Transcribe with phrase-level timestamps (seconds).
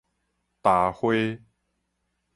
[0.63, 1.13] 焦花